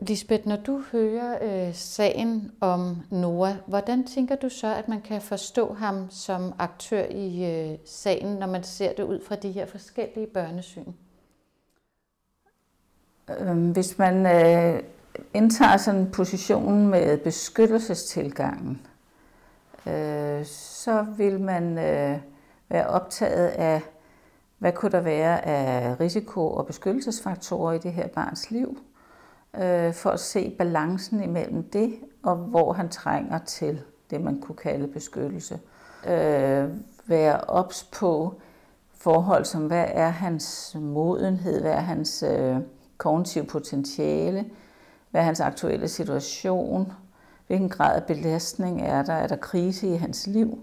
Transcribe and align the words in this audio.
Lisbeth, 0.00 0.46
når 0.46 0.56
du 0.56 0.82
hører 0.92 1.38
øh, 1.42 1.74
sagen 1.74 2.52
om 2.60 2.96
Noah, 3.10 3.54
hvordan 3.66 4.06
tænker 4.06 4.36
du 4.36 4.48
så, 4.48 4.74
at 4.74 4.88
man 4.88 5.00
kan 5.00 5.20
forstå 5.20 5.74
ham 5.74 6.10
som 6.10 6.52
aktør 6.58 7.04
i 7.04 7.44
øh, 7.44 7.78
sagen, 7.84 8.36
når 8.36 8.46
man 8.46 8.62
ser 8.62 8.92
det 8.92 9.02
ud 9.02 9.20
fra 9.24 9.36
de 9.36 9.52
her 9.52 9.66
forskellige 9.66 10.26
børnesyn? 10.26 10.92
Øhm, 13.40 13.70
hvis 13.70 13.98
man 13.98 14.26
øh, 14.26 14.82
indtager 15.34 15.76
sådan 15.76 16.00
en 16.00 16.10
position 16.10 16.88
med 16.88 17.18
beskyttelsestilgangen, 17.18 18.86
øh, 19.86 20.44
så 20.44 21.06
vil 21.16 21.40
man 21.40 21.78
øh, 21.78 22.18
være 22.68 22.86
optaget 22.86 23.48
af, 23.48 23.82
hvad 24.58 24.72
kunne 24.72 24.92
der 24.92 25.00
være 25.00 25.46
af 25.46 26.00
risiko- 26.00 26.54
og 26.54 26.66
beskyttelsesfaktorer 26.66 27.72
i 27.72 27.78
det 27.78 27.92
her 27.92 28.08
barns 28.08 28.50
liv, 28.50 28.78
øh, 29.54 29.94
for 29.94 30.10
at 30.10 30.20
se 30.20 30.54
balancen 30.58 31.22
imellem 31.22 31.62
det, 31.62 31.94
og 32.22 32.36
hvor 32.36 32.72
han 32.72 32.88
trænger 32.88 33.38
til 33.38 33.80
det, 34.10 34.20
man 34.20 34.40
kunne 34.40 34.56
kalde 34.56 34.88
beskyttelse. 34.88 35.60
Øh, 36.08 36.68
være 37.06 37.40
ops 37.40 37.84
på 37.84 38.40
forhold 38.92 39.44
som, 39.44 39.66
hvad 39.66 39.84
er 39.88 40.08
hans 40.08 40.76
modenhed, 40.80 41.60
hvad 41.60 41.72
er 41.72 41.80
hans 41.80 42.24
øh, 42.28 42.56
kognitive 42.98 43.44
potentiale, 43.44 44.44
hvad 45.10 45.20
er 45.20 45.24
hans 45.24 45.40
aktuelle 45.40 45.88
situation, 45.88 46.92
hvilken 47.46 47.68
grad 47.68 47.96
af 47.96 48.04
belastning 48.04 48.82
er 48.82 49.02
der, 49.02 49.12
er 49.12 49.26
der 49.26 49.36
krise 49.36 49.88
i 49.88 49.96
hans 49.96 50.26
liv, 50.26 50.58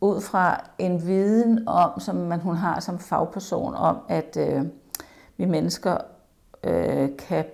ud 0.00 0.20
fra 0.20 0.64
en 0.78 1.06
viden 1.06 1.68
om, 1.68 2.00
som 2.00 2.16
man, 2.16 2.40
hun 2.40 2.56
har 2.56 2.80
som 2.80 2.98
fagperson, 2.98 3.74
om 3.74 3.98
at 4.08 4.36
øh, 4.36 4.64
vi 5.36 5.44
mennesker 5.44 5.96
øh, 6.64 7.08
kan 7.16 7.44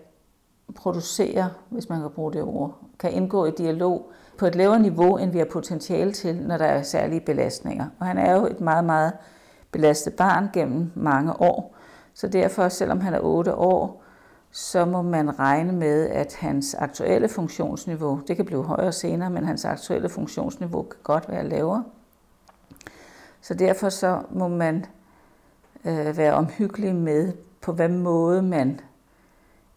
producere, 0.73 1.51
hvis 1.69 1.89
man 1.89 2.01
kan 2.01 2.11
bruge 2.11 2.33
det 2.33 2.43
ord, 2.43 2.79
kan 2.99 3.13
indgå 3.13 3.47
i 3.47 3.51
dialog 3.51 4.11
på 4.39 4.47
et 4.47 4.55
lavere 4.55 4.79
niveau, 4.81 5.17
end 5.17 5.31
vi 5.31 5.39
har 5.39 5.45
potentiale 5.45 6.13
til, 6.13 6.37
når 6.37 6.59
der 6.59 6.65
er 6.65 6.83
særlige 6.83 7.21
belastninger. 7.21 7.87
Og 7.99 8.07
han 8.07 8.19
er 8.19 8.35
jo 8.35 8.47
et 8.47 8.61
meget, 8.61 8.85
meget 8.85 9.13
belastet 9.73 10.15
barn 10.15 10.49
gennem 10.53 10.93
mange 10.95 11.41
år. 11.41 11.77
Så 12.15 12.29
derfor, 12.29 12.69
selvom 12.69 13.01
han 13.01 13.15
er 13.15 13.21
8 13.21 13.55
år, 13.55 14.03
så 14.51 14.85
må 14.85 15.03
man 15.03 15.39
regne 15.39 15.73
med, 15.73 16.09
at 16.09 16.37
hans 16.41 16.75
aktuelle 16.75 17.29
funktionsniveau, 17.29 18.21
det 18.29 18.37
kan 18.37 18.45
blive 18.45 18.65
højere 18.65 18.93
senere, 18.93 19.31
men 19.31 19.45
hans 19.45 19.65
aktuelle 19.65 20.09
funktionsniveau 20.09 20.83
kan 20.83 21.01
godt 21.03 21.29
være 21.29 21.49
lavere. 21.49 21.85
Så 23.41 23.55
derfor 23.55 23.89
så 23.89 24.23
må 24.31 24.49
man 24.49 24.85
øh, 25.85 26.17
være 26.17 26.35
omhyggelig 26.35 26.95
med, 26.95 27.33
på 27.61 27.73
hvad 27.73 27.89
måde 27.89 28.43
man 28.43 28.81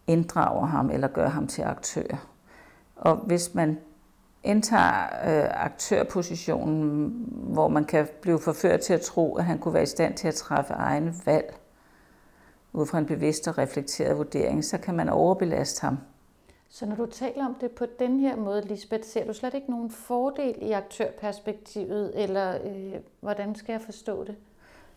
inddrager 0.07 0.65
ham 0.65 0.89
eller 0.89 1.07
gør 1.07 1.29
ham 1.29 1.47
til 1.47 1.61
aktør. 1.61 2.27
Og 2.95 3.15
hvis 3.15 3.53
man 3.53 3.79
indtager 4.43 5.03
øh, 5.03 5.65
aktørpositionen, 5.65 7.25
hvor 7.29 7.67
man 7.67 7.85
kan 7.85 8.07
blive 8.21 8.39
forført 8.39 8.79
til 8.79 8.93
at 8.93 9.01
tro, 9.01 9.35
at 9.35 9.45
han 9.45 9.59
kunne 9.59 9.73
være 9.73 9.83
i 9.83 9.85
stand 9.85 10.13
til 10.13 10.27
at 10.27 10.35
træffe 10.35 10.73
egne 10.73 11.13
valg, 11.25 11.59
ud 12.73 12.85
fra 12.85 12.97
en 12.97 13.05
bevidst 13.05 13.47
og 13.47 13.57
reflekteret 13.57 14.17
vurdering, 14.17 14.65
så 14.65 14.77
kan 14.77 14.95
man 14.95 15.09
overbelaste 15.09 15.81
ham. 15.81 15.97
Så 16.69 16.85
når 16.85 16.95
du 16.95 17.05
taler 17.05 17.45
om 17.45 17.55
det 17.61 17.71
på 17.71 17.85
den 17.99 18.19
her 18.19 18.35
måde, 18.35 18.61
Lisbeth, 18.67 19.03
ser 19.03 19.25
du 19.25 19.33
slet 19.33 19.53
ikke 19.53 19.71
nogen 19.71 19.91
fordel 19.91 20.55
i 20.61 20.71
aktørperspektivet, 20.71 22.23
eller 22.23 22.57
øh, 22.65 22.93
hvordan 23.19 23.55
skal 23.55 23.73
jeg 23.73 23.81
forstå 23.81 24.23
det? 24.23 24.35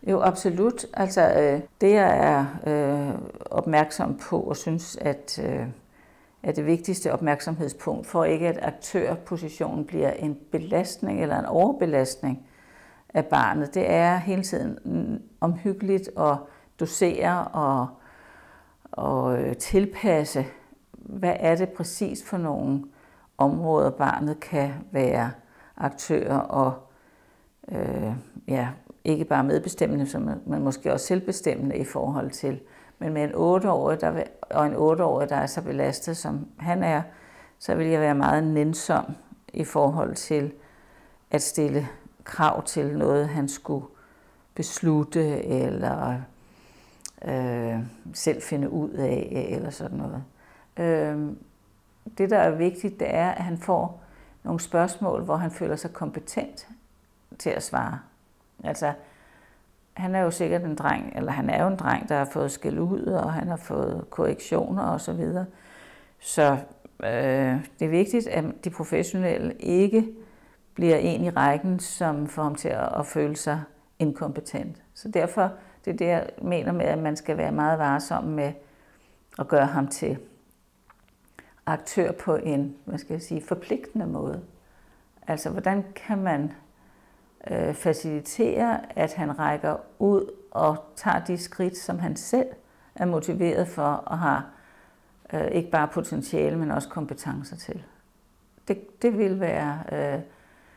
Jo, 0.02 0.20
absolut. 0.20 0.86
Altså, 0.94 1.20
øh, 1.20 1.60
det 1.80 1.92
jeg 1.92 2.18
er 2.18 2.46
øh, 2.66 3.14
opmærksom 3.50 4.18
på 4.18 4.40
og 4.40 4.56
synes, 4.56 4.96
at 4.96 5.40
øh, 5.44 5.66
er 6.42 6.52
det 6.52 6.66
vigtigste 6.66 7.12
opmærksomhedspunkt 7.12 8.06
for 8.06 8.24
ikke, 8.24 8.48
at 8.48 8.58
aktørpositionen 8.62 9.84
bliver 9.84 10.10
en 10.10 10.38
belastning 10.52 11.22
eller 11.22 11.38
en 11.38 11.44
overbelastning 11.44 12.46
af 13.14 13.24
barnet, 13.24 13.74
det 13.74 13.90
er 13.90 14.16
hele 14.16 14.42
tiden 14.42 15.22
omhyggeligt 15.40 16.10
at 16.18 16.36
dosere 16.80 17.44
og, 17.44 17.86
og 18.92 19.38
øh, 19.38 19.56
tilpasse, 19.56 20.46
hvad 20.92 21.36
er 21.40 21.56
det 21.56 21.68
præcis 21.68 22.24
for 22.24 22.36
nogle 22.38 22.84
områder, 23.38 23.90
barnet 23.90 24.40
kan 24.40 24.74
være 24.90 25.30
aktør 25.76 26.36
og 26.36 26.74
øh, 27.68 28.12
ja, 28.48 28.68
ikke 29.06 29.24
bare 29.24 29.44
medbestemmende, 29.44 30.40
men 30.46 30.62
måske 30.62 30.92
også 30.92 31.06
selvbestemmende 31.06 31.76
i 31.76 31.84
forhold 31.84 32.30
til. 32.30 32.60
Men 32.98 33.12
med 33.12 33.24
en 33.24 33.30
8-årig, 33.30 34.00
der, 34.00 34.22
og 34.50 34.66
en 34.66 34.74
8-årig, 34.74 35.28
der 35.28 35.36
er 35.36 35.46
så 35.46 35.62
belastet, 35.62 36.16
som 36.16 36.48
han 36.58 36.82
er, 36.82 37.02
så 37.58 37.74
vil 37.74 37.86
jeg 37.86 38.00
være 38.00 38.14
meget 38.14 38.44
nænsom 38.44 39.04
i 39.52 39.64
forhold 39.64 40.14
til 40.14 40.52
at 41.30 41.42
stille 41.42 41.88
krav 42.24 42.62
til 42.62 42.98
noget, 42.98 43.28
han 43.28 43.48
skulle 43.48 43.86
beslutte 44.54 45.44
eller 45.44 46.20
øh, 47.24 47.78
selv 48.14 48.42
finde 48.42 48.70
ud 48.70 48.90
af, 48.90 49.46
eller 49.50 49.70
sådan 49.70 49.98
noget. 49.98 50.24
Øh, 50.76 51.32
det, 52.18 52.30
der 52.30 52.38
er 52.38 52.50
vigtigt, 52.50 53.00
det 53.00 53.14
er, 53.14 53.30
at 53.30 53.44
han 53.44 53.58
får 53.58 54.02
nogle 54.42 54.60
spørgsmål, 54.60 55.22
hvor 55.22 55.36
han 55.36 55.50
føler 55.50 55.76
sig 55.76 55.92
kompetent 55.92 56.68
til 57.38 57.50
at 57.50 57.62
svare. 57.62 57.98
Altså, 58.66 58.92
han 59.92 60.14
er 60.14 60.20
jo 60.20 60.30
sikkert 60.30 60.62
en 60.62 60.74
dreng, 60.74 61.12
eller 61.16 61.32
han 61.32 61.50
er 61.50 61.62
jo 61.62 61.68
en 61.68 61.76
dreng, 61.76 62.08
der 62.08 62.18
har 62.18 62.24
fået 62.24 62.50
skæld 62.50 62.78
ud, 62.78 63.02
og 63.02 63.32
han 63.32 63.48
har 63.48 63.56
fået 63.56 64.04
korrektioner 64.10 64.82
og 64.82 65.00
så 65.00 65.12
videre. 65.12 65.46
Så 66.18 66.52
øh, 67.04 67.56
det 67.78 67.84
er 67.84 67.88
vigtigt, 67.88 68.26
at 68.26 68.44
de 68.64 68.70
professionelle 68.70 69.54
ikke 69.54 70.08
bliver 70.74 70.96
en 70.96 71.24
i 71.24 71.30
rækken, 71.30 71.78
som 71.80 72.26
får 72.26 72.42
ham 72.42 72.54
til 72.54 72.68
at, 72.68 72.98
at 72.98 73.06
føle 73.06 73.36
sig 73.36 73.62
inkompetent. 73.98 74.82
Så 74.94 75.08
derfor, 75.08 75.52
det 75.84 75.92
er 75.92 75.96
det, 75.96 76.06
jeg 76.06 76.28
mener 76.42 76.72
med, 76.72 76.86
at 76.86 76.98
man 76.98 77.16
skal 77.16 77.36
være 77.36 77.52
meget 77.52 77.78
varsom 77.78 78.24
med 78.24 78.52
at 79.38 79.48
gøre 79.48 79.66
ham 79.66 79.88
til 79.88 80.18
aktør 81.66 82.12
på 82.12 82.36
en, 82.36 82.76
hvad 82.84 82.98
skal 82.98 83.14
jeg 83.14 83.22
sige, 83.22 83.42
forpligtende 83.42 84.06
måde. 84.06 84.42
Altså, 85.26 85.50
hvordan 85.50 85.84
kan 85.94 86.18
man 86.18 86.52
øh, 87.50 87.74
facilitere, 87.74 88.98
at 88.98 89.14
han 89.14 89.38
rækker 89.38 89.76
ud 89.98 90.30
og 90.50 90.76
tager 90.96 91.24
de 91.24 91.38
skridt, 91.38 91.76
som 91.76 91.98
han 91.98 92.16
selv 92.16 92.46
er 92.94 93.06
motiveret 93.06 93.68
for 93.68 93.82
og 93.82 94.18
har 94.18 94.46
øh, 95.32 95.46
ikke 95.46 95.70
bare 95.70 95.88
potentiale, 95.88 96.58
men 96.58 96.70
også 96.70 96.88
kompetencer 96.88 97.56
til. 97.56 97.82
Det, 98.68 99.02
det 99.02 99.18
vil 99.18 99.40
være, 99.40 99.82
øh, 99.92 100.20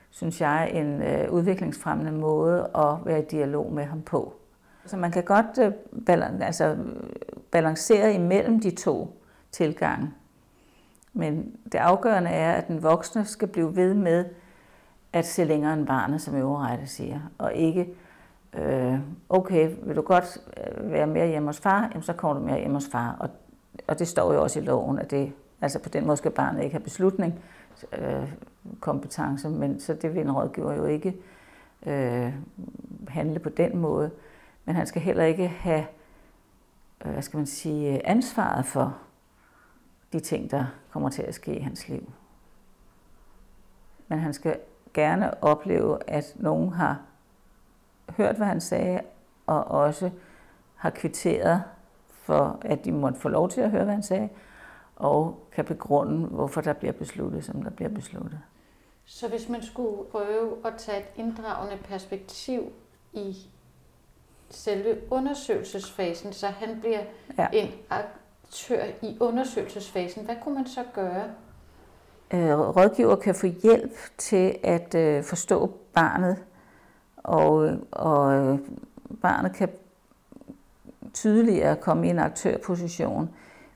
synes 0.09 0.41
jeg, 0.41 0.71
en 0.73 1.01
øh, 1.01 1.31
udviklingsfremmende 1.31 2.11
måde 2.11 2.69
at 2.75 3.05
være 3.05 3.19
i 3.19 3.25
dialog 3.25 3.71
med 3.73 3.85
ham 3.85 4.01
på. 4.01 4.33
Så 4.85 4.97
man 4.97 5.11
kan 5.11 5.23
godt 5.23 5.57
øh, 5.57 5.71
balan- 6.09 6.43
altså, 6.43 6.77
balancere 7.51 8.13
imellem 8.13 8.61
de 8.61 8.71
to 8.71 9.23
tilgange. 9.51 10.11
Men 11.13 11.55
det 11.71 11.77
afgørende 11.77 12.29
er, 12.29 12.53
at 12.53 12.67
den 12.67 12.83
voksne 12.83 13.25
skal 13.25 13.47
blive 13.47 13.75
ved 13.75 13.93
med 13.93 14.25
at 15.13 15.25
se 15.25 15.43
længere 15.43 15.73
end 15.73 15.87
barnet, 15.87 16.21
som 16.21 16.35
øverrette 16.35 16.87
siger, 16.87 17.19
og 17.37 17.53
ikke, 17.53 17.89
øh, 18.53 18.99
okay, 19.29 19.75
vil 19.83 19.95
du 19.95 20.01
godt 20.01 20.37
øh, 20.57 20.91
være 20.91 21.07
mere 21.07 21.27
hjemme 21.27 21.49
hos 21.49 21.59
far, 21.59 21.81
jamen 21.81 22.03
så 22.03 22.13
kommer 22.13 22.39
du 22.39 22.45
mere 22.45 22.59
hjemme 22.59 22.75
hos 22.75 22.87
far. 22.91 23.15
Og, 23.19 23.29
og 23.87 23.99
det 23.99 24.07
står 24.07 24.33
jo 24.33 24.43
også 24.43 24.59
i 24.59 24.63
loven, 24.63 24.99
at 24.99 25.11
det, 25.11 25.33
altså 25.61 25.79
på 25.79 25.89
den 25.89 26.05
måde 26.05 26.17
skal 26.17 26.31
barnet 26.31 26.63
ikke 26.63 26.73
have 26.73 26.83
beslutning, 26.83 27.39
øh, 27.97 28.31
kompetence, 28.79 29.49
men 29.49 29.79
så 29.79 29.93
det 29.93 30.13
vil 30.13 30.21
en 30.21 30.31
rådgiver 30.31 30.73
jo 30.73 30.85
ikke 30.85 31.17
øh, 31.85 32.33
handle 33.07 33.39
på 33.39 33.49
den 33.49 33.77
måde. 33.77 34.11
Men 34.65 34.75
han 34.75 34.87
skal 34.87 35.01
heller 35.01 35.23
ikke 35.23 35.47
have, 35.47 35.85
øh, 37.05 37.11
hvad 37.11 37.21
skal 37.21 37.37
man 37.37 37.47
sige, 37.47 38.07
ansvaret 38.07 38.65
for 38.65 38.97
de 40.13 40.19
ting, 40.19 40.51
der 40.51 40.65
kommer 40.89 41.09
til 41.09 41.21
at 41.21 41.35
ske 41.35 41.55
i 41.55 41.61
hans 41.61 41.89
liv. 41.89 42.11
Men 44.07 44.19
han 44.19 44.33
skal 44.33 44.57
gerne 44.93 45.43
opleve, 45.43 45.97
at 46.07 46.33
nogen 46.35 46.73
har 46.73 47.01
hørt, 48.17 48.35
hvad 48.35 48.47
han 48.47 48.61
sagde, 48.61 49.01
og 49.47 49.63
også 49.63 50.09
har 50.75 50.89
kvitteret 50.89 51.63
for, 52.09 52.59
at 52.61 52.85
de 52.85 52.91
måtte 52.91 53.19
få 53.19 53.29
lov 53.29 53.49
til 53.49 53.61
at 53.61 53.71
høre, 53.71 53.83
hvad 53.83 53.93
han 53.93 54.03
sagde, 54.03 54.29
og 54.95 55.47
kan 55.51 55.65
begrunde, 55.65 56.27
hvorfor 56.27 56.61
der 56.61 56.73
bliver 56.73 56.93
besluttet, 56.93 57.45
som 57.45 57.63
der 57.63 57.69
bliver 57.69 57.89
besluttet. 57.89 58.39
Så 59.05 59.27
hvis 59.27 59.49
man 59.49 59.63
skulle 59.63 60.09
prøve 60.11 60.57
at 60.65 60.73
tage 60.77 60.99
et 60.99 61.07
inddragende 61.15 61.77
perspektiv 61.83 62.71
i 63.13 63.37
selve 64.49 64.97
undersøgelsesfasen, 65.11 66.33
så 66.33 66.47
han 66.47 66.79
bliver 66.79 67.03
ja. 67.37 67.47
en 67.53 67.71
aktør 67.89 68.83
i 69.01 69.17
undersøgelsesfasen, 69.19 70.25
hvad 70.25 70.35
kunne 70.43 70.55
man 70.55 70.67
så 70.67 70.83
gøre? 70.93 71.23
Øh, 72.33 72.59
rådgiver 72.59 73.15
kan 73.15 73.35
få 73.35 73.47
hjælp 73.47 73.91
til 74.17 74.55
at 74.63 74.95
øh, 74.95 75.23
forstå 75.23 75.77
barnet, 75.93 76.37
og, 77.17 77.77
og 77.91 78.33
øh, 78.33 78.59
barnet 79.21 79.53
kan 79.53 79.69
tydeligere 81.13 81.75
komme 81.75 82.07
i 82.07 82.09
en 82.09 82.19
aktørposition 82.19 83.29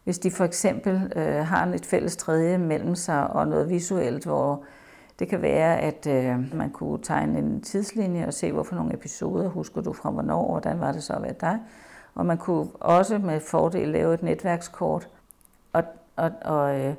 hvis 0.03 0.19
de 0.19 0.31
for 0.31 0.45
eksempel 0.45 1.13
øh, 1.15 1.45
har 1.45 1.65
et 1.65 1.85
fælles 1.85 2.15
tredje 2.15 2.57
mellem 2.57 2.95
sig 2.95 3.27
og 3.27 3.47
noget 3.47 3.69
visuelt, 3.69 4.23
hvor 4.23 4.63
det 5.19 5.27
kan 5.27 5.41
være, 5.41 5.79
at 5.79 6.07
øh, 6.07 6.55
man 6.55 6.69
kunne 6.69 7.03
tegne 7.03 7.39
en 7.39 7.61
tidslinje 7.61 8.27
og 8.27 8.33
se, 8.33 8.51
hvorfor 8.51 8.75
nogle 8.75 8.93
episoder 8.93 9.49
husker 9.49 9.81
du 9.81 9.93
fra 9.93 10.09
hvornår, 10.09 10.51
hvordan 10.51 10.79
var 10.79 10.91
det 10.91 11.03
så 11.03 11.13
at 11.13 11.21
være 11.21 11.35
dig. 11.41 11.59
Og 12.15 12.25
man 12.25 12.37
kunne 12.37 12.67
også 12.79 13.17
med 13.17 13.39
fordel 13.39 13.87
lave 13.87 14.13
et 14.13 14.23
netværkskort. 14.23 15.07
Og, 15.73 15.83
og, 16.15 16.31
og 16.41 16.79
øh, 16.79 16.95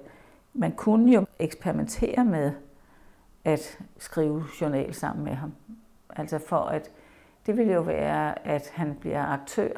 man 0.55 0.73
kunne 0.73 1.13
jo 1.13 1.27
eksperimentere 1.39 2.25
med 2.25 2.53
at 3.45 3.79
skrive 3.99 4.45
journal 4.61 4.95
sammen 4.95 5.25
med 5.25 5.35
ham. 5.35 5.55
Altså 6.17 6.39
for 6.39 6.57
at, 6.57 6.91
det 7.47 7.57
ville 7.57 7.73
jo 7.73 7.81
være, 7.81 8.47
at 8.47 8.71
han 8.75 8.95
bliver 9.01 9.25
aktør. 9.25 9.71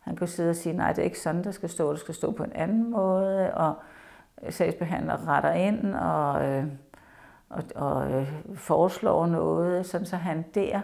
Han 0.00 0.16
kunne 0.16 0.28
sidde 0.28 0.50
og 0.50 0.56
sige, 0.56 0.76
nej, 0.76 0.92
det 0.92 0.98
er 0.98 1.04
ikke 1.04 1.20
sådan, 1.20 1.44
der 1.44 1.50
skal 1.50 1.68
stå, 1.68 1.92
det 1.92 2.00
skal 2.00 2.14
stå 2.14 2.30
på 2.30 2.44
en 2.44 2.52
anden 2.52 2.90
måde, 2.90 3.54
og 3.54 3.74
sagsbehandler 4.48 5.28
retter 5.28 5.52
ind 5.52 5.94
og, 5.94 6.48
øh, 6.48 6.64
og, 7.48 7.62
og 7.74 8.12
øh, 8.12 8.32
foreslår 8.54 9.26
noget, 9.26 9.86
sådan 9.86 10.06
så 10.06 10.16
han 10.16 10.44
der 10.54 10.80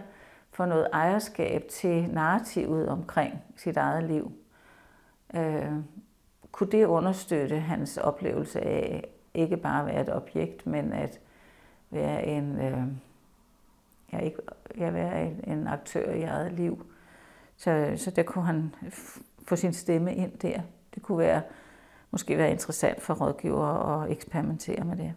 får 0.51 0.65
noget 0.65 0.87
ejerskab 0.93 1.63
til 1.69 2.09
narrativet 2.09 2.89
omkring 2.89 3.43
sit 3.55 3.77
eget 3.77 4.03
liv. 4.03 4.31
Øh, 5.33 5.71
kunne 6.51 6.71
det 6.71 6.85
understøtte 6.85 7.59
hans 7.59 7.97
oplevelse 7.97 8.61
af 8.61 9.16
ikke 9.37 9.57
bare 9.57 9.85
være 9.85 10.01
et 10.01 10.13
objekt, 10.13 10.67
men 10.67 10.93
at 10.93 11.19
være 11.89 12.25
en, 12.25 12.59
øh, 12.61 12.83
ja, 14.13 14.19
ikke, 14.19 14.37
jeg 14.77 14.93
være 14.93 15.25
en, 15.25 15.43
en 15.47 15.67
aktør 15.67 16.11
i 16.11 16.23
eget 16.23 16.51
liv. 16.53 16.85
Så, 17.57 17.93
så 17.95 18.11
der 18.11 18.23
kunne 18.23 18.45
han 18.45 18.75
få 19.43 19.55
sin 19.55 19.73
stemme 19.73 20.15
ind 20.15 20.31
der. 20.31 20.61
Det 20.95 21.03
kunne 21.03 21.17
være, 21.17 21.41
måske 22.11 22.37
være 22.37 22.51
interessant 22.51 23.01
for 23.01 23.13
rådgivere 23.13 24.03
at 24.03 24.11
eksperimentere 24.11 24.83
med 24.83 24.97
det. 24.97 25.13